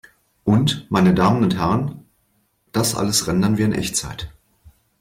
Und, 0.45 0.87
meine 0.89 1.13
Damen 1.13 1.43
und 1.43 1.59
Herren, 1.59 2.05
das 2.71 2.95
alles 2.95 3.27
rendern 3.27 3.59
wir 3.59 3.65
in 3.65 3.73
Echtzeit! 3.73 4.33